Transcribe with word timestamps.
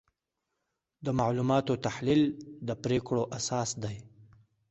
د 1.05 1.07
معلوماتو 1.19 1.73
تحلیل 1.85 2.23
د 2.67 2.69
پریکړو 2.83 3.23
اساس 3.37 3.69
دی. 3.83 3.97